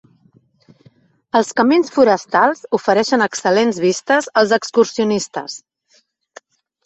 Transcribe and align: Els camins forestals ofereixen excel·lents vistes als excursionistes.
Els 1.39 1.51
camins 1.59 1.91
forestals 1.97 2.63
ofereixen 2.77 3.25
excel·lents 3.25 3.79
vistes 3.85 4.29
als 4.43 4.53
excursionistes. 4.59 5.59